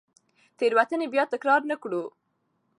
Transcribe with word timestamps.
تېروتنې 0.57 1.07
بیا 1.13 1.23
تکرار 1.33 1.61
نه 1.71 1.75
کړو. 1.81 2.03